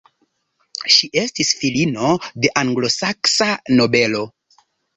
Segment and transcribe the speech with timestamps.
[0.93, 2.09] Ŝi estis filino
[2.47, 4.27] de anglosaksa nobelo.